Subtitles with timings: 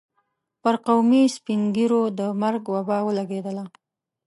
[0.61, 3.65] پر قومي سپين ږيرو د مرګ وبا ولګېدله.